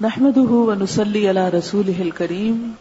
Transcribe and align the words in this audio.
نحمده 0.00 0.50
ونصلي 0.50 1.28
على 1.28 1.48
رسوله 1.48 2.02
الكريم. 2.02 2.74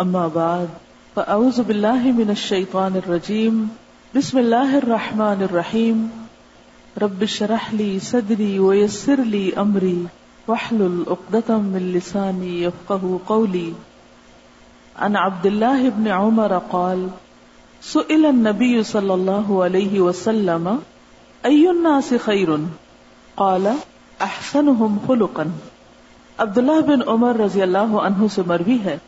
أما 0.00 0.28
بعد، 0.28 0.68
فأعوذ 1.16 1.62
بالله 1.62 1.96
من 1.96 2.30
الشيطان 2.30 2.96
الرجيم. 2.96 3.68
بسم 4.16 4.38
الله 4.38 4.78
الرحمن 4.78 5.42
الرحيم. 5.42 6.10
رب 7.02 7.22
اشرح 7.22 7.74
لي 7.74 8.00
صدري 8.00 8.58
ويسر 8.58 9.20
لي 9.20 9.54
أمري. 9.54 10.06
واحلل 10.48 11.04
عقدة 11.08 11.58
من 11.58 11.92
لساني 11.94 12.62
يفقه 12.62 13.20
قولي. 13.26 13.72
عن 14.98 15.16
عبد 15.16 15.46
الله 15.46 15.88
بن 15.88 16.08
عمر 16.08 16.58
قال، 16.58 17.08
سئل 17.82 18.26
النبي 18.26 18.82
صلى 18.82 19.14
الله 19.14 19.64
عليه 19.64 20.00
وسلم، 20.00 20.78
أي 21.44 21.70
الناس 21.70 22.14
خير؟ 22.14 22.58
قال، 23.36 23.74
أحسنهم 24.22 24.98
خلقا. 25.08 25.50
عبداللہ 26.38 26.80
بن 26.80 26.98
عمر 27.06 27.34
رضی 27.34 27.62
اللہ 27.62 27.78
عنہ 27.78 28.26
سے 28.34 28.42
مروی 28.46 28.78
ہے۔ 28.84 28.98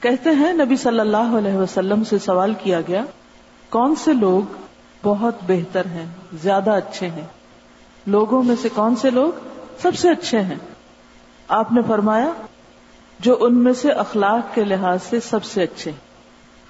کہتے 0.00 0.30
ہیں، 0.30 0.52
نبی 0.52 0.76
صلی 0.76 1.00
اللہ 1.00 1.16
علیہ 1.16 1.52
وسلم 1.52 2.04
سے 2.04 2.18
سوال 2.18 2.54
کیا 2.54 2.80
گیا، 2.80 3.04
کون 3.70 3.94
سے 3.94 4.12
لوگ 4.12 4.52
بہت 5.02 5.34
بہتر 5.46 5.86
ہیں، 5.86 6.06
زیادہ 6.42 6.70
اچھے 6.70 7.06
ہیں؟ 7.06 7.26
لوگوں 8.06 8.42
میں 8.42 8.56
سے 8.62 8.68
کون 8.68 8.96
سے 8.96 9.10
لوگ 9.10 9.32
سب 9.82 9.96
سے 9.96 10.10
اچھے 10.10 10.40
ہیں؟ 10.40 10.54
آپ 11.48 11.72
نے 11.72 11.80
فرمایا، 11.86 12.30
جو 13.20 13.36
ان 13.40 13.54
میں 13.58 13.72
سے 13.72 13.90
اخلاق 13.90 14.54
کے 14.54 14.64
لحاظ 14.64 14.98
سے 15.02 15.20
سب 15.20 15.44
سے 15.44 15.62
اچھے 15.62 15.92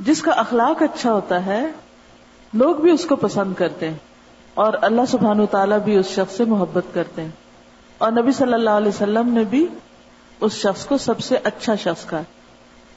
جس 0.01 0.23
کا 0.23 0.31
اخلاق 0.31 0.83
اچھا 0.83 1.13
ہوتا 1.13 1.47
ہے، 1.47 1.67
لوگ 2.53 2.77
بھی 2.77 2.91
اس 2.91 3.05
کو 3.05 3.17
پسند 3.17 3.55
کرتے 3.55 3.91
ہیں 3.91 3.97
اور 4.55 4.73
اللہ 4.83 5.03
سبحان 5.09 5.41
و 5.41 5.47
تعالیٰ 5.47 5.79
بھی 5.79 5.97
اس 5.97 6.07
شخص 6.07 6.37
سے 6.37 6.45
محبت 6.45 6.95
کرتے 6.95 7.23
ہیں۔ 7.23 7.31
اور 7.99 8.13
نبی 8.13 8.33
صلی 8.33 8.53
اللہ 8.53 8.71
علیہ 8.71 8.89
وسلم 8.89 9.29
نے 9.29 9.45
بھی 9.45 9.67
اس 10.41 10.53
شخص 10.53 10.87
کو 10.87 10.99
سب 10.99 11.21
سے 11.21 11.37
اچھا 11.45 11.77
شخص 11.77 12.05
کا 12.05 12.21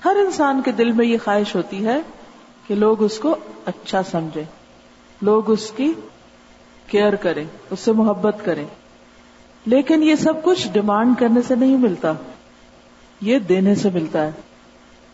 ہر 0.06 0.16
انسان 0.26 0.62
کے 0.66 0.72
دل 0.72 0.92
میں 0.92 1.06
یہ 1.06 1.18
خواہش 1.24 1.56
ہوتی 1.56 1.86
ہے 1.86 2.02
کہ 2.68 2.76
لوگ 2.76 3.04
اس 3.04 3.20
کو 3.20 3.36
اچھا 3.66 4.04
سمجھے 4.04 4.44
لوگ 5.22 5.52
اس 5.52 5.72
کی 5.72 5.94
کیئر 6.88 7.16
کریں، 7.16 7.46
اس 7.70 7.80
سے 7.80 7.92
محبت 7.92 8.36
کریں۔ 8.44 8.66
لیکن 9.66 10.04
یہ 10.04 10.16
سب 10.16 10.44
کچھ 10.44 10.68
ڈیمانڈ 10.72 11.20
کرنے 11.20 11.42
سے 11.42 11.56
نہیں 11.56 11.78
ملتا۔ 11.78 12.14
یہ 13.22 13.40
دینے 13.40 13.76
سے 13.76 13.90
ملتا 13.94 14.26
ہے۔ 14.26 14.32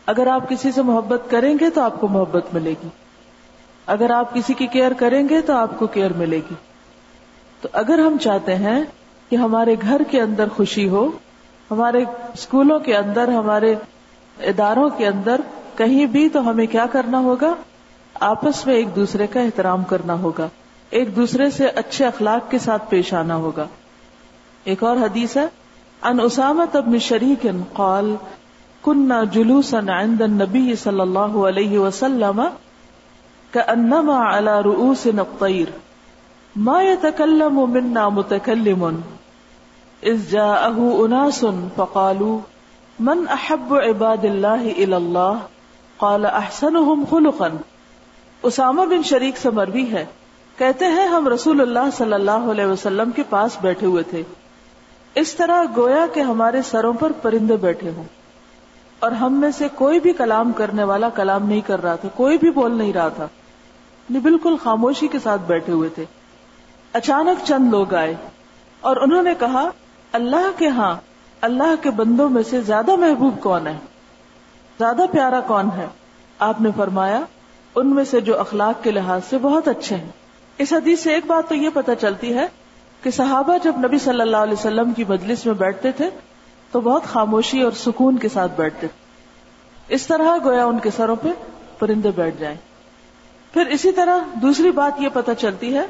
اگر 0.06 0.28
آپ 0.28 0.50
کسی 0.50 0.72
سے 0.72 0.82
محبت 0.82 1.22
کریں 1.30 1.56
گے 1.62 1.70
تو 1.70 1.82
آپ 1.82 2.02
کو 2.02 2.08
محبت 2.08 2.46
ملے 2.54 2.74
گی۔ 2.84 2.88
اگر 3.86 4.10
آپ 4.10 4.34
کسی 4.34 4.54
کی 4.54 4.68
کیئر 4.68 4.94
کریں 4.94 5.30
گے 5.30 5.42
تو 5.42 5.54
آپ 5.54 5.80
کو 5.80 5.88
کیئر 5.88 6.14
ملے 6.14 6.38
گی۔ 6.38 6.56
تو 7.62 7.70
اگر 7.72 8.00
ہم 8.00 8.18
چاہتے 8.18 8.56
ہیں 8.56 8.84
کہ 9.30 9.36
ہمارے 9.36 9.76
گھر 9.82 10.02
کے 10.12 10.22
اندر 10.22 10.48
خوشی 10.48 10.90
ہو 10.90 11.12
ہمارے 11.72 12.06
اسکولوں 12.34 12.80
کے 12.80 12.96
اندر، 12.96 13.28
ہمارے 13.28 13.76
اداروں 14.40 14.90
کے 14.90 15.08
اندر 15.08 15.42
کہیں 15.76 16.06
بھی 16.06 16.30
تو 16.30 16.50
ہمیں 16.50 16.66
کیا 16.66 16.86
کرنا 16.86 17.20
ہوگا؟ 17.20 17.56
آپس 18.20 18.66
میں 18.66 18.76
ایک 18.76 18.96
دوسرے 18.96 19.28
کا 19.28 19.40
احترام 19.40 19.84
کرنا 19.84 20.14
ہوگا۔ 20.14 20.48
ایک 20.90 21.16
دوسرے 21.16 21.50
سے 21.50 21.68
اچھے 21.68 22.06
اخلاق 22.06 22.52
کے 22.52 22.60
ساتھ 22.60 22.90
پیش 22.90 23.14
آنا 23.14 23.36
ہوگا۔ 23.36 23.66
ایک 24.64 24.84
اور 24.84 24.98
حدیث 24.98 25.38
ہے 25.38 25.48
ان 26.02 26.20
اسامت 26.20 26.76
ابن 26.76 27.00
شریک 27.00 27.48
قال 27.74 28.16
كنا 28.82 29.24
جلوسا 29.24 29.80
عند 29.80 30.22
النبي 30.22 30.76
صلی 30.76 31.00
اللہ 31.00 31.20
علیہ 31.20 31.80
وسلم 31.80 32.42
كأنما 33.52 34.38
على 34.38 34.52
رؤوسنا 34.66 35.22
الطير 35.22 35.66
ما 36.56 36.82
يتكلم 36.82 37.70
منا 37.70 38.10
متكلم 38.10 39.00
اذ 40.06 40.32
جاءه 40.32 40.88
اناس 40.98 41.46
فقالوا، 41.76 42.40
من 43.00 43.24
احب 43.30 43.74
عباد 43.74 44.26
الله 44.26 44.68
الى 44.78 44.94
الله 44.94 45.38
قال، 45.98 46.26
احسنهم 46.26 47.04
خلقا. 47.10 47.48
اسامہ 48.44 48.82
بن 48.82 49.04
شریک 49.04 49.38
سے 49.38 49.50
مروی 49.50 49.92
ہے. 49.92 50.06
کہتے 50.58 50.86
ہیں، 50.86 51.08
ہم 51.08 51.28
رسول 51.28 51.62
اللہ 51.62 51.90
صلی 51.98 52.14
اللہ 52.14 52.32
علیہ 52.32 52.66
وسلم 52.66 53.12
کے 53.12 53.24
پاس 53.30 53.58
بیٹھے 53.62 53.88
ہوئے 53.88 54.04
تھے۔ 54.04 54.24
اس 55.16 55.36
طرح 55.36 55.64
گویا 55.78 56.06
کہ 56.14 56.20
ہمارے 56.20 56.62
سروں 56.62 56.94
پر 56.94 57.12
پرندے 57.12 57.58
بیٹھے 57.58 57.92
ہوں۔ 57.96 58.04
اور 59.00 59.12
ہم 59.12 59.34
میں 59.34 59.52
سے 59.52 59.68
کوئی 59.76 60.00
بھی 60.00 60.14
کلام 60.14 60.52
کرنے 60.52 60.84
والا 60.84 61.10
کلام 61.10 61.46
نہیں 61.46 61.62
کر 61.62 61.84
رہا 61.84 61.96
تھا، 61.96 62.10
کوئی 62.16 62.38
بھی 62.38 62.50
بول 62.50 62.78
نہیں 62.78 62.94
رہا 62.94 63.10
تھا۔ 63.10 63.28
بالکل 64.10 64.56
خاموشی 64.64 65.08
کے 65.08 65.20
ساتھ 65.20 65.42
بیٹھے 65.42 65.74
ہوئے 65.74 65.90
تھے۔ 65.90 66.06
اچانک 66.94 67.46
چند 67.46 67.70
لوگ 67.70 67.94
آئے 67.94 68.16
اور 68.82 68.98
انہوں 68.98 69.24
نے 69.24 69.34
کہا 69.40 69.70
اللہ 70.12 70.52
کے 70.58 70.68
ہاں 70.68 70.96
اللہ 71.42 71.84
کے 71.84 71.90
بندوں 71.90 72.30
میں 72.30 72.44
سے 72.44 72.62
زیادہ 72.62 72.96
محبوب 72.96 73.40
کون 73.40 73.68
ہے؟ 73.68 73.78
زیادہ 74.80 75.02
پیارا 75.12 75.40
کون 75.40 75.70
ہے؟ 75.78 75.88
آپ 76.40 76.62
نے 76.62 76.70
فرمایا، 76.76 77.22
ان 77.76 77.96
میں 77.96 78.04
سے 78.04 78.22
جو 78.22 78.40
اخلاق 78.40 78.84
کے 78.84 78.92
لحاظ 78.92 79.22
سے 79.30 79.38
بہت 79.38 79.68
اچھے 79.68 79.96
ہیں۔ 79.96 80.10
اس 80.58 80.74
حدیث 80.74 81.00
سے 81.00 81.14
ایک 81.14 81.26
بات 81.28 81.50
تو 81.50 81.56
یہ 81.56 81.70
پتہ 81.74 81.92
چلتی 82.02 82.34
ہے 82.34 82.48
کہ 83.02 83.12
صحابہ 83.12 83.58
جب 83.64 83.78
نبی 83.78 84.00
صلی 84.00 84.22
اللہ 84.22 84.38
علیہ 84.38 84.54
وسلم 84.54 84.94
کی 84.94 85.04
مجلس 85.04 85.46
میں 85.46 85.54
بیٹھتے 85.54 85.92
تھے، 85.92 86.10
تو 86.72 86.82
بہت 86.82 87.04
خاموشی 87.04 87.62
اور 87.62 87.72
سکون 87.72 88.18
کے 88.18 88.30
ساتھ 88.30 88.52
بیٹھتے 88.56 88.88
تھے۔ 88.88 89.06
اس 89.88 90.08
طرح 90.08 90.38
گویا 90.44 90.66
ان 90.66 90.80
کے 90.80 90.90
سروں 90.96 91.16
پہ 91.16 91.28
پرندے 91.80 92.12
بیٹھ 92.16 92.36
جائیں۔ 92.40 92.58
پھر 93.54 93.66
اسی 93.66 93.92
طرح 93.92 94.18
دوسری 94.34 94.72
بات 94.72 95.02
یہ 95.02 95.10
پتہ 95.14 95.32
چلتی 95.40 95.76
ہے 95.76 95.86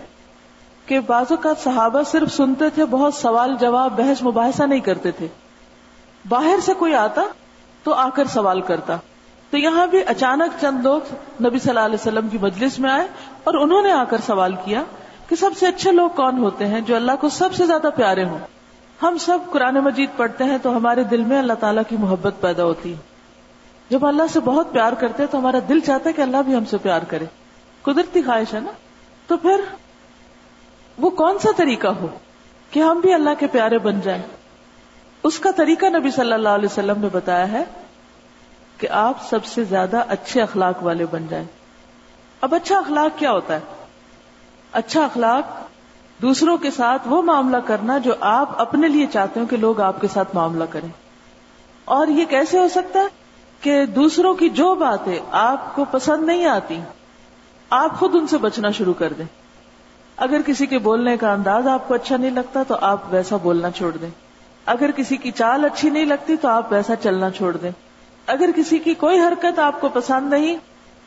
کہ 0.86 1.00
بعض 1.00 1.26
اوقات 1.30 1.64
صحابہ 1.64 2.02
صرف 2.04 2.34
سنتے 2.34 2.70
تھے، 2.70 2.86
بہت 2.86 3.14
سوال 3.14 3.56
جواب، 3.60 3.92
بحث، 3.98 4.24
مباحثہ 4.24 4.64
نہیں 4.64 4.80
کرتے 4.80 5.12
تھے۔ 5.12 5.28
باہر 6.30 6.60
سے 6.60 6.74
کوئی 6.74 6.96
آتا 6.96 7.22
تو 7.84 7.94
آ 7.94 8.10
کر 8.10 8.26
سوال 8.26 8.62
کرتا۔ 8.62 8.98
تو 9.50 9.58
یہاں 9.58 9.88
بھی 9.88 10.02
اچانک 10.08 10.62
چند 10.62 10.86
لوگ 10.86 11.02
نبی 11.46 11.60
صلی 11.60 11.70
اللہ 11.70 11.80
علیہ 11.80 11.96
وسلم 11.96 12.28
کی 12.28 12.38
مجلس 12.42 12.80
میں 12.80 12.90
آئے 12.90 13.08
اور 13.44 13.54
انہوں 13.54 13.82
نے 13.82 13.92
آ 13.92 14.04
کر 14.04 14.18
سوال 14.26 14.56
کیا 14.66 14.84
کہ 15.30 15.36
سب 15.36 15.52
سے 15.60 15.68
اچھے 15.68 15.92
لوگ 15.92 16.10
کون 16.10 16.38
ہوتے 16.38 16.68
ہیں 16.68 16.82
جو 16.82 16.96
اللہ 16.96 17.12
کو 17.22 17.30
سب 17.30 17.54
سے 17.54 17.66
زیادہ 17.66 17.88
پیارے 17.96 18.24
ہوں۔ 18.24 18.40
ہم 19.02 19.18
سب 19.18 19.38
قرآن 19.52 19.76
مجید 19.76 20.10
پڑھتے 20.18 20.44
ہیں 20.44 20.58
تو 20.58 20.78
ہمارے 20.78 21.04
دل 21.04 21.24
میں 21.24 21.40
اللہ 21.40 21.54
تعالیٰ 21.54 21.84
کی 21.90 21.98
محبت 21.98 22.34
پیدا 22.42 22.64
ہوتی۔ 22.64 22.92
ہے 22.92 22.98
جب 23.90 24.06
اللہ 24.06 24.24
سے 24.34 24.40
بہت 24.40 24.72
پیار 24.72 24.94
کرتے 24.94 25.24
ہیں 25.24 25.32
تو 25.32 25.38
ہمارا 25.38 25.58
دل 25.70 25.80
چاہتا 25.80 26.10
ہے 26.10 26.14
کہ 26.14 26.22
اللہ 26.22 26.38
بھی 26.46 26.56
ہم 26.56 26.66
سے 26.66 26.78
پیار 26.78 27.02
کرے۔ 27.02 27.26
قدرتی 27.82 28.22
خواہش 28.22 28.54
ہے 28.54 28.60
نا؟ 28.60 28.72
تو 29.28 29.38
پھر 29.38 29.62
کون 31.16 31.40
سا 31.40 31.50
طریقہ 31.58 31.88
ہو 31.88 32.08
کہ 32.72 32.80
ہم 32.80 33.00
بھی 33.00 33.14
اللہ 33.14 33.30
کے 33.40 33.48
پیارے 33.48 33.78
بن 33.78 34.00
جائیں؟ 34.02 34.22
اس 35.24 35.40
کا 35.40 35.52
طریقہ 35.52 35.86
نبی 35.86 36.12
صلی 36.12 36.34
اللہ 36.34 36.50
علیہ 36.50 36.66
وسلم 36.66 37.02
نے 37.02 37.08
بتایا 37.12 37.52
ہے 37.52 37.64
کہ 38.78 38.90
آپ 38.90 39.14
سب 39.30 39.46
سے 39.46 39.64
زیادہ 39.64 40.04
اچھے 40.08 40.42
اخلاق 40.42 40.84
والے 40.84 41.06
بن 41.12 41.26
جائیں۔ 41.30 41.46
اب 42.42 42.56
اچھا 42.56 42.78
اخلاق 42.78 43.20
کیا 43.20 43.32
ہوتا 43.32 43.56
ہے؟ 43.56 43.60
اچھا 44.72 45.06
اخلاق 45.06 45.44
دوسروں 46.22 46.58
کے 46.58 46.72
ساتھ 46.72 47.02
وہ 47.06 47.22
معاملہ 47.22 47.58
کرنا 47.58 47.98
جو 47.98 48.14
آپ 48.20 48.62
اپنے 48.62 48.88
لیے 48.88 49.08
چاہتے 49.08 49.40
ہو 49.40 49.46
کہ 49.46 49.58
لوگ 49.58 49.82
آپ 49.82 50.02
کے 50.02 50.08
ساتھ 50.14 50.36
معاملہ 50.36 50.64
کریں۔ 50.70 50.90
اور 51.86 52.08
یہ 52.08 52.26
کیسے 52.26 52.60
ہو 52.60 52.68
سکتا 52.68 53.00
ہے 53.00 53.08
کہ 53.62 53.86
دوسروں 53.86 54.34
کی 54.34 54.50
جو 54.50 54.76
باتیں 54.76 55.20
آپ 55.32 55.76
کو 55.76 55.86
پسند 55.86 56.26
نہیں 56.26 56.46
آتی، 56.46 56.80
آپ 57.70 58.00
خود 58.00 58.16
ان 58.16 58.28
سے 58.28 58.38
بچنا 58.38 58.72
شروع 58.72 58.94
کر 58.94 59.14
دیں۔ 59.14 59.45
اگر 60.18 60.42
کسی 60.46 60.66
کے 60.66 60.78
بولنے 60.80 61.18
کا 61.18 61.32
انداز 61.32 61.68
آپ 61.68 61.88
کو 61.88 61.94
اچھا 61.94 62.18
نہیں 62.18 62.32
لگتا 62.32 62.64
تو 62.68 62.76
آپ 62.82 63.02
ویسا 63.10 63.38
بولنا 63.38 63.72
چھوڑ 63.72 63.92
دیں۔ 63.92 64.10
اگر 64.66 64.92
کسی 64.92 65.18
کی 65.18 65.32
چال 65.32 65.66
اچھی 65.66 65.90
نہیں 65.90 66.06
لگتی 66.06 66.36
تو 66.36 66.48
آپ 66.48 66.74
ویسا 66.74 66.96
چلنا 66.96 67.32
چھوڑ 67.32 67.58
دیں۔ 67.58 67.72
اگر 68.28 68.50
کسی 68.56 68.80
کی 68.80 68.94
کوئی 68.94 69.20
حرکت 69.20 69.60
آپ 69.60 69.82
کو 69.82 69.90
پسند 69.90 70.30
نہیں 70.30 70.58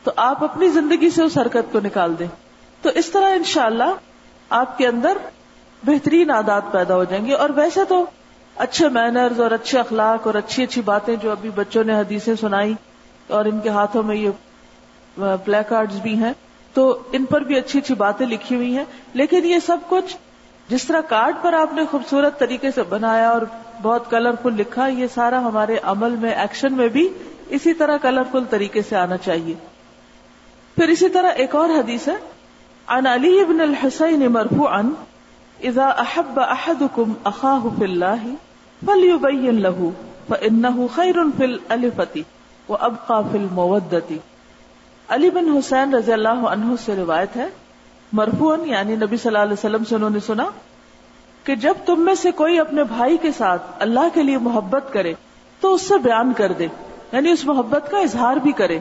تو 0.05 0.11
آپ 0.17 0.45
اپنی 0.45 0.69
زندگی 0.69 1.11
سے 1.11 1.23
اس 1.23 1.39
حرکت 1.39 1.73
کو 1.73 1.81
نکال 1.81 2.19
دیں۔ 2.19 2.27
تو 2.83 2.91
اس 2.95 3.11
طرح 3.11 3.31
انشاءاللہ 3.35 3.83
اللہ 3.83 3.95
آپ 4.51 4.79
کے 4.79 4.87
اندر 4.87 5.19
بہترین 5.83 6.31
عادات 6.31 6.73
پیدا 6.73 6.95
ہو 6.95 7.05
جائیں 7.05 7.27
گے 7.27 7.33
اور 7.33 7.51
ویسے 7.51 7.85
تو 7.85 8.05
اچھے 8.57 8.89
مینرز 8.89 9.41
اور 9.41 9.51
اچھے 9.51 9.79
اخلاق 9.79 10.27
اور 10.27 10.35
اچھی 10.35 10.63
اچھی 10.63 10.83
باتیں 10.83 11.17
جو 11.17 11.31
ابھی 11.31 11.51
بچوں 11.51 11.85
نے 11.85 11.95
حدیثیں 11.95 12.35
سنائی 12.35 12.75
اور 13.29 13.45
ان 13.45 13.61
کے 13.61 13.69
ہاتھوں 13.69 14.03
میں 14.03 14.17
یہ 14.17 14.31
پلے 15.45 15.59
کارڈز 15.69 15.97
بھی 15.97 16.15
ہیں۔ 16.15 16.33
تو 16.79 17.03
ان 17.13 17.25
پر 17.25 17.41
بھی 17.41 17.57
اچھی 17.57 17.79
اچھی 17.79 17.95
باتیں 17.95 18.27
لکھی 18.27 18.57
ہوئی 18.57 18.77
ہیں۔ 18.77 18.85
لیکن 19.15 19.45
یہ 19.45 19.59
سب 19.59 19.77
کچھ 19.89 20.17
جس 20.69 20.85
طرح 20.85 21.01
کارڈ 21.01 21.37
پر 21.43 21.53
آپ 21.53 21.75
نے 21.75 21.83
خوبصورت 21.91 22.39
طریقے 22.39 22.71
سے 22.71 22.83
بنایا 22.83 23.31
اور 23.31 23.43
بہت 23.83 24.11
کلرفل 24.11 24.55
لکھا، 24.57 24.87
یہ 24.87 25.07
سارا 25.15 25.39
ہمارے 25.39 25.77
عمل 25.83 26.11
میں 26.11 26.31
ایکشن 26.31 26.73
میں 26.73 26.89
بھی 26.89 27.09
اسی 27.49 27.75
طرح 27.75 27.97
کلرفل 27.97 28.45
طریقے 28.51 28.83
سے 28.83 28.97
آنا 28.97 29.17
چاہیے۔ 29.17 29.55
پھر 30.75 30.89
اسی 30.89 31.09
طرح 31.09 31.31
ایک 31.31 31.55
اور 31.55 31.69
حدیث 31.69 32.09
ہے۔ 32.09 32.17
عن 32.87 33.07
علی 33.07 33.41
ابن 33.41 33.61
الحسین 33.61 34.33
مرفوعا، 34.33 34.83
اذا 35.63 35.87
احب 35.87 36.41
احدكم 36.41 37.13
اخاه 37.25 37.69
في 37.79 37.85
الله 37.85 38.35
فليبين 38.87 39.61
له 39.61 39.89
فانه 40.29 40.87
خير 40.95 41.17
في 41.37 41.45
الالفه 41.45 42.21
وابقى 42.69 43.23
في 43.33 43.39
الموده 43.39 44.15
علی 45.09 45.31
بن 45.31 45.49
حسین 45.57 45.95
رضی 45.95 46.13
اللہ 46.13 46.47
عنہ 46.49 46.75
سے 46.85 46.97
روایت 46.97 47.37
ہے 47.37 47.47
مرفون 48.13 48.69
یعنی 48.69 48.97
نبی 48.97 49.17
صلی 49.17 49.29
اللہ 49.29 49.39
علیہ 49.39 49.53
وسلم 49.53 49.85
سے 49.85 49.95
انہوں 49.95 50.11
نے 50.11 50.21
سنا 50.21 50.45
کہ 51.45 51.55
جب 51.55 51.75
تم 51.87 52.01
میں 52.01 52.15
سے 52.15 52.31
کوئی 52.31 52.59
اپنے 52.59 52.85
بھائی 52.85 53.17
کے 53.17 53.31
ساتھ 53.33 53.63
اللہ 53.79 54.09
کے 54.15 54.23
لیے 54.23 54.39
محبت 54.39 54.93
کرے 54.93 55.13
تو 55.61 55.75
اس 55.75 55.83
سے 55.83 55.99
بیان 55.99 56.33
کر 56.33 56.53
دے 56.53 56.67
یعنی 57.13 57.31
اس 57.31 57.45
محبت 57.45 57.91
کا 57.91 57.99
اظہار 57.99 58.37
بھی 58.37 58.53
کرے، 58.53 58.79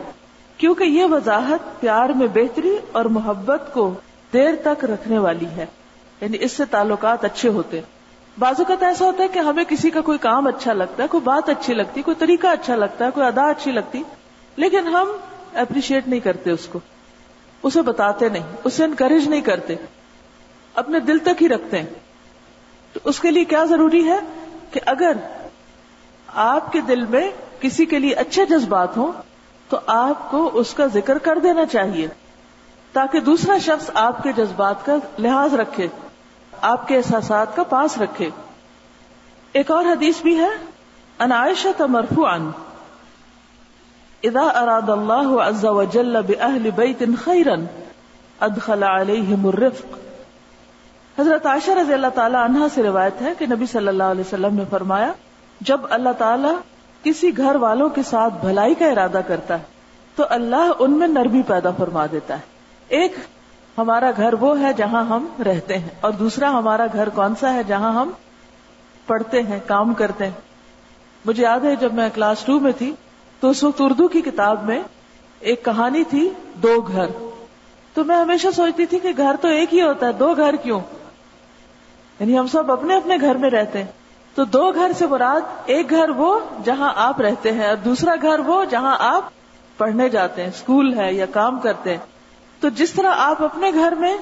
کیونکہ 0.60 0.84
یہ 0.84 1.06
وضاحت 1.06 1.80
پیار 1.80 2.10
میں 2.10 2.28
بہتری 2.34 2.76
اور 2.92 3.06
محبت 3.06 3.74
کو 3.74 3.94
دیر 4.34 4.56
تک 4.64 4.86
رکھنے 4.86 5.18
والی 5.18 5.46
ہے 5.46 5.66
یعنی 6.22 6.38
اس 6.42 6.52
سے 6.52 6.66
تعلقات 6.66 7.26
اچھے 7.26 7.50
ہوتے۔ 7.50 7.82
بعض 8.38 8.60
اوقات 8.60 8.84
ایسا 8.84 9.06
ہوتا 9.06 9.24
ہے 9.24 9.28
کہ 9.28 9.40
ہمیں 9.40 9.64
کسی 9.64 9.90
کا 9.90 10.02
کوئی 10.02 10.18
کام 10.18 10.48
اچھا 10.48 10.74
لگتا 10.74 11.04
ہے، 11.04 11.08
کوئی 11.08 11.22
بات 11.24 11.50
اچھی 11.50 11.74
لگتی، 11.74 12.02
کوئی 12.02 12.16
طریقہ 12.16 12.48
اچھا 12.48 12.76
لگتا 12.76 13.06
ہے، 13.06 13.12
کوئی 13.12 13.28
ادا 13.28 13.50
اچھی 13.50 13.72
لگتی، 13.72 14.04
لیکن 14.58 14.88
ہم 14.88 15.08
اپریشیٹ 15.54 16.08
نہیں 16.08 16.20
کرتے 16.20 16.52
اس 16.52 16.68
کو۔ 16.68 16.80
اسے 17.64 17.82
بتاتے 17.82 18.30
نہیں، 18.30 18.44
اسے 18.64 18.84
انکریج 18.84 19.28
نہیں 19.28 19.42
کرتے۔ 19.42 19.76
اپنے 20.74 21.00
دل 21.00 21.18
تک 21.18 21.42
ہی 21.42 21.50
رکھتے 21.50 21.80
ہیں۔ 21.80 21.90
تو 22.94 23.00
اس 23.04 23.20
کے 23.20 23.32
لیے 23.32 23.44
کیا 23.44 23.64
ضروری 23.66 24.08
ہے 24.08 24.20
کہ 24.72 24.80
اگر 24.86 25.12
آپ 26.28 26.72
کے 26.72 26.82
دل 26.82 27.06
میں 27.06 27.32
کسی 27.60 27.86
کے 27.86 28.00
لیے 28.00 28.14
اچھے 28.14 28.46
جذبات 28.46 28.98
ہوں، 28.98 29.12
تو 29.70 29.80
آپ 29.88 30.32
کو 30.32 30.50
اس 30.54 30.74
کا 30.74 30.86
ذکر 30.86 31.18
کر 31.18 31.40
دینا 31.40 31.66
چاہیے۔ 31.66 32.08
تاکہ 32.94 33.20
دوسرا 33.20 33.58
شخص 33.58 33.90
آپ 33.94 34.24
کے 34.24 34.32
جذبات 34.32 34.86
کا 34.86 34.96
لحاظ 35.18 35.54
رکھے، 35.54 35.88
آپ 36.62 36.88
کے 36.88 36.98
احساسات 36.98 37.56
کا 37.56 37.64
پاس 37.64 37.98
رکھے۔ 37.98 38.30
ایک 39.52 39.72
اور 39.72 39.86
حدیث 39.86 40.22
بھی 40.22 40.40
ہے 40.40 40.50
انائشہ 41.20 41.84
مرفوعا۔ 41.84 42.38
اذا 44.28 44.46
اراد 44.62 44.90
اللہ 44.90 45.30
عز 45.42 45.66
وجل 45.72 46.22
باہل 46.28 46.70
بیت 46.76 47.04
خیرا 47.24 47.56
ادخل 48.40 48.84
علیہم 48.86 49.48
الرفق. 49.48 49.98
حضرت 51.18 51.46
عائشہ 51.46 51.72
رضی 51.72 51.94
اللہ 51.94 52.14
تعالی 52.16 52.38
عنہ 52.38 52.68
سے 52.74 52.84
روایت 52.84 53.22
ہے 53.22 53.32
کہ 53.38 53.46
نبی 53.46 53.66
صلی 53.66 53.88
اللہ 53.88 54.12
علیہ 54.12 54.22
وسلم 54.22 54.56
نے 54.56 54.64
فرمایا، 54.70 55.12
جب 55.62 55.86
اللہ 55.90 56.18
تعالی 56.18 56.54
کسی 57.04 57.36
گھر 57.38 57.56
والوں 57.56 57.90
کے 57.90 58.04
ساتھ 58.04 58.34
بھلائی 58.42 58.74
کا 58.76 58.88
ارادہ 58.88 59.22
کرتا 59.28 59.58
ہے، 59.58 59.64
تو 60.18 60.26
اللہ 60.30 60.72
ان 60.80 60.98
میں 61.00 61.08
نرمی 61.08 61.42
پیدا 61.48 61.72
فرما 61.78 62.06
دیتا 62.12 62.36
ہے۔ 62.36 62.96
ایک 63.00 63.16
ہمارا 63.78 64.12
گھر 64.18 64.34
وہ 64.40 64.60
ہے 64.60 64.74
جہاں 64.74 65.04
ہم 65.06 65.26
رہتے 65.46 65.78
ہیں، 65.78 65.90
اور 66.02 66.12
دوسرا 66.20 66.50
ہمارا 66.52 66.86
گھر 66.94 67.10
کون 67.16 67.36
سا 67.40 67.54
ہے 67.54 67.64
جہاں 67.68 67.94
ہم 67.94 68.12
پڑھتے 69.08 69.42
ہیں، 69.42 69.60
کام 69.68 69.94
کرتے 69.94 70.26
ہیں۔ 70.26 71.26
مجھے 71.26 71.44
یاد 71.44 71.66
ہے 71.66 71.76
جب 71.76 71.94
میں 71.94 72.10
کلاس 72.16 72.44
ٹو 72.46 72.60
میں 72.60 72.72
تھی 72.78 72.94
تو 73.40 73.50
اس 73.50 73.64
وقت 73.64 73.82
اردو 73.82 74.08
کی 74.08 74.22
کتاب 74.22 74.64
میں 74.64 74.82
ایک 75.40 75.66
کہانی 75.66 76.04
تھی، 76.04 76.30
دو 76.54 76.82
گھر۔ 76.82 77.06
تو 77.94 78.04
میں 78.04 78.16
ہمیشہ 78.16 78.48
سوچتی 78.56 78.86
تھی 78.86 79.00
کہ 79.00 79.10
گھر 79.18 79.36
تو 79.42 79.48
ایک 79.48 79.74
ہی 79.74 79.82
ہوتا 79.82 80.08
ہے، 80.08 80.12
دو 80.12 80.34
گھر 80.38 80.56
کیوں؟ 80.56 80.80
یعنی 82.20 82.40
ہم 82.40 82.48
سب 82.48 82.72
اپنے 82.72 82.96
اپنے 82.96 83.18
گھر 83.22 83.36
میں 83.36 83.50
رہتے 83.50 83.80
ہیں۔ 83.80 83.92
تو 84.36 84.46
دو 84.46 84.72
گھر 84.72 84.92
سے 84.98 85.08
مراد 85.08 85.42
ایک 85.66 85.90
گھر 85.90 86.10
وہ 86.10 86.40
جہاں 86.66 86.94
آپ 86.96 87.22
رہتے 87.22 87.52
ہیں 87.52 87.68
اور 87.68 87.76
دوسرا 87.76 88.16
گھر 88.22 88.40
وہ 88.40 88.66
جہاں 88.66 88.96
آپ 89.00 89.26
پڑھنے 89.78 90.10
جاتے 90.10 90.42
ہیں، 90.42 90.50
اسکول 90.50 91.00
ہے 91.00 91.14
یا 91.14 91.26
کام 91.26 91.60
کرتے 91.60 91.90
ہیں۔ 91.90 91.98
تو 92.60 92.70
جس 92.70 92.94
طرح 92.94 93.14
آپ 93.18 93.44
اپنے 93.44 93.72
گھر 93.74 93.92
میں 93.92 94.18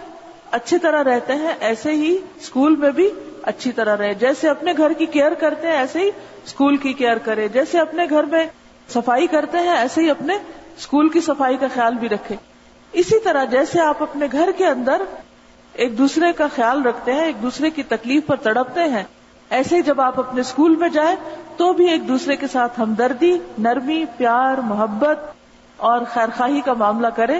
اچھی 0.52 0.78
طرح 0.78 1.04
رہتے 1.04 1.34
ہیں، 1.34 1.54
ایسے 1.60 1.92
ہی 1.92 2.18
اسکول 2.36 2.76
میں 2.76 2.92
بھی 2.92 3.10
اچھی 3.44 3.72
طرح 3.72 3.98
رہے۔ 3.98 4.14
جیسے 4.14 4.50
اپنے 4.50 4.74
گھر 4.78 4.94
کی 4.94 5.06
کیئر 5.06 5.34
کرتے 5.34 5.68
ہیں، 5.68 5.76
ایسے 5.76 6.00
ہی 6.00 6.10
اسکول 6.46 6.78
کی 6.78 6.94
کیئر 6.94 7.18
کرے۔ 7.18 7.48
جیسے 7.48 7.80
اپنے 7.80 8.06
گھر 8.10 8.24
میں 8.24 8.46
صفائی 8.90 9.28
کرتے 9.28 9.58
ہیں، 9.58 9.76
ایسے 9.78 10.02
ہی 10.02 10.10
اپنے 10.10 10.36
اسکول 10.78 11.10
کی 11.10 11.22
صفائی 11.22 11.58
کا 11.58 11.68
خیال 11.74 11.96
بھی 11.96 12.10
رکھے 12.10 12.36
اسی 12.94 13.20
طرح 13.20 13.46
جیسے 13.46 13.80
آپ 13.82 14.04
اپنے 14.04 14.28
گھر 14.32 14.50
کے 14.58 14.68
اندر 14.68 15.02
ایک 15.74 15.98
دوسرے 15.98 16.32
کا 16.34 16.48
خیال 16.56 16.86
رکھتے 16.86 17.14
ہیں، 17.14 17.24
ایک 17.24 17.42
دوسرے 17.42 17.70
کی 17.70 17.84
تکلیف 17.84 18.26
پر 18.26 18.36
تڑپتے 18.36 18.84
ہیں، 18.84 19.04
ایسے 19.50 19.76
ہی 19.76 19.82
جب 19.82 20.02
آپ 20.02 20.20
اپنے 20.20 20.42
اسکول 20.42 20.76
میں 20.76 20.90
جائیں 20.90 21.16
تو 21.58 21.72
بھی 21.74 21.90
ایک 21.90 22.08
دوسرے 22.08 22.36
کے 22.36 22.48
ساتھ 22.48 22.80
ہمدردی، 22.80 23.38
نرمی، 23.58 24.04
پیار، 24.18 24.58
محبت 24.58 25.26
اور 25.80 26.02
خیر 26.14 26.30
خواہی 26.38 26.62
کا 26.62 26.74
معاملہ 26.74 27.08
کرے 27.08 27.40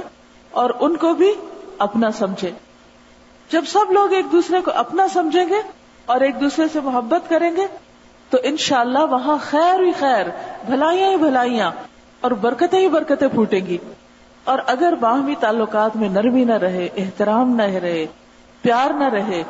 اور 0.52 0.70
ان 0.80 0.96
کو 0.98 1.14
بھی 1.14 1.32
اپنا 1.78 2.12
سمجھے 2.12 2.52
جب 3.50 3.66
سب 3.68 3.92
لوگ 3.92 4.14
ایک 4.14 4.32
دوسرے 4.32 4.62
کو 4.62 4.72
اپنا 4.76 5.08
سمجھیں 5.08 5.46
گے 5.50 5.62
اور 6.06 6.22
ایک 6.22 6.40
دوسرے 6.42 6.66
سے 6.74 6.80
محبت 6.80 7.30
کریں 7.30 7.56
گے 7.56 7.66
تو 8.36 8.42
انشاءاللہ 8.44 9.00
وہاں 9.00 9.38
خیر 9.42 9.80
ہی 9.80 9.92
خیر، 10.00 10.26
بھلائیاں 10.66 11.10
ہی 11.10 11.16
بھلائیاں 11.16 11.72
اور 12.22 12.32
برکتیں 12.32 12.80
ہی 12.80 12.88
برکتیں 12.88 13.28
پھوٹیں 13.28 13.60
گی۔ 13.60 13.78
اور 14.44 14.60
اگر 14.68 14.96
باہمی 14.96 15.36
تعلقات 15.40 15.96
میں 15.96 16.10
نرمی 16.10 16.44
نہ 16.44 16.54
رہے، 16.54 16.90
احترام 16.98 17.56
نہ 17.56 17.62
رہے، 17.62 18.06
پیار 18.62 18.94
نہ 18.94 19.04
رہے، 19.04 19.44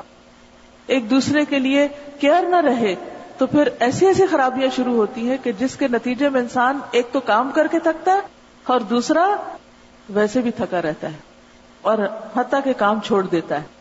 ایک 0.87 1.09
دوسرے 1.09 1.45
کے 1.45 1.59
لیے 1.59 1.87
کیئر 2.19 2.43
نہ 2.43 2.55
رہے، 2.55 2.95
تو 3.37 3.45
پھر 3.45 3.69
ایسی 3.79 4.05
ایسی 4.05 4.25
خرابیاں 4.25 4.75
شروع 4.75 4.95
ہوتی 4.95 5.29
ہیں 5.29 5.37
کہ 5.43 5.51
جس 5.51 5.75
کے 5.75 5.87
نتیجے 5.87 6.29
میں 6.29 6.41
انسان 6.41 6.79
ایک 6.91 7.07
تو 7.11 7.19
کام 7.19 7.51
کر 7.51 7.67
کے 7.67 7.79
تھکتا 7.79 8.13
ہے 8.13 8.19
اور 8.67 8.79
دوسرا 8.79 9.35
ویسے 10.09 10.41
بھی 10.41 10.51
تھکا 10.51 10.81
رہتا 10.81 11.07
ہے 11.07 11.17
اور 11.81 11.97
حتیٰ 12.35 12.59
کے 12.63 12.73
کام 12.73 12.99
چھوڑ 12.99 13.23
دیتا 13.23 13.61
ہے۔ 13.61 13.74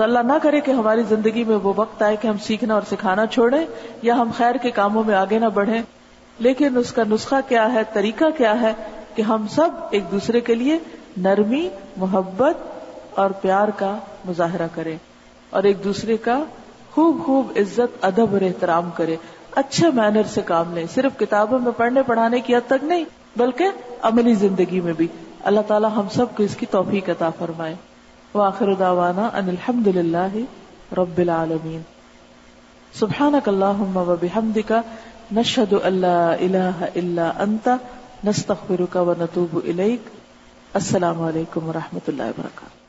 تو 0.00 0.04
اللہ 0.04 0.18
نہ 0.18 0.32
کرے 0.42 0.60
کہ 0.60 0.70
ہماری 0.70 1.02
زندگی 1.02 1.44
میں 1.44 1.56
وہ 1.62 1.72
وقت 1.76 2.02
آئے 2.02 2.16
کہ 2.16 2.28
ہم 2.28 2.38
سیکھنا 2.38 2.74
اور 2.74 2.82
سکھانا 2.90 3.26
چھوڑیں 3.26 3.66
یا 4.02 4.14
ہم 4.14 4.30
خیر 4.36 4.54
کے 4.54 4.70
کاموں 4.70 5.04
میں 5.06 5.14
آگے 5.14 5.38
نہ 5.38 5.46
بڑھیں۔ 5.46 5.82
لیکن 6.38 6.76
اس 6.76 6.92
کا 6.92 7.02
نسخہ 7.10 7.34
کیا 7.48 7.72
ہے، 7.72 7.82
طریقہ 7.92 8.24
کیا 8.36 8.60
ہے 8.60 8.72
کہ 9.14 9.22
ہم 9.22 9.46
سب 9.50 9.68
ایک 9.90 10.10
دوسرے 10.10 10.40
کے 10.40 10.54
لیے 10.54 10.78
نرمی، 11.16 11.68
محبت 11.96 12.56
اور 13.14 13.30
پیار 13.30 13.68
کا 13.68 13.98
مظاہرہ 14.24 14.66
کریں 14.74 14.98
اور 15.50 15.62
ایک 15.62 15.84
دوسرے 15.84 16.16
کا 16.16 16.44
خوب 16.90 17.24
خوب 17.26 17.46
عزت، 17.56 18.04
ادب 18.04 18.32
اور 18.32 18.40
احترام 18.40 18.90
کرے 18.94 19.16
اچھے 19.54 19.86
مینر 19.94 20.22
سے 20.22 20.40
کام 20.40 20.74
لیں، 20.74 20.84
صرف 20.94 21.18
کتابوں 21.18 21.58
میں 21.58 21.72
پڑھنے، 21.76 22.02
پڑھانے 22.02 22.40
کی 22.40 22.56
حد 22.56 22.66
تک 22.66 22.84
نہیں، 22.84 23.04
بلکہ 23.36 23.68
عملی 24.02 24.34
زندگی 24.34 24.80
میں 24.80 24.92
بھی۔ 24.92 25.06
اللہ 25.44 25.60
تعالی 25.66 25.88
ہم 25.96 26.06
سب 26.12 26.36
کو 26.36 26.42
اس 26.42 26.56
کی 26.56 26.66
توفیق 26.66 27.08
عطا 27.08 27.30
فرمائے۔ 27.30 27.74
واخر 28.34 28.74
دعوانا 28.74 29.30
ان 29.34 29.48
الحمد 29.48 29.86
للہ 29.86 30.36
رب 30.96 31.18
العالمین. 31.18 31.80
سبحانک 32.92 33.48
اللہم 33.48 33.96
و 33.96 34.16
بحمدک، 34.20 34.72
نشہد 35.32 35.74
ان 35.84 35.92
لا 35.92 36.32
الہ 36.32 36.84
الا 36.94 37.32
انت، 37.38 37.68
نستغفرک 38.24 38.96
و 38.96 39.14
نتوب 39.18 39.60
الیک. 39.64 40.08
السلام 40.74 41.22
علیکم 41.22 41.68
و 41.68 41.72
رحمۃ 41.72 42.08
اللہ 42.08 42.22
وبرکاتہ. 42.22 42.79